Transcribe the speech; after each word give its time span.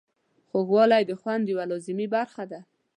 خوږوالی 0.49 1.03
د 1.07 1.11
خوند 1.21 1.43
یوه 1.51 1.65
لازمي 1.71 2.07
برخه 2.15 2.43
ده. 2.51 2.59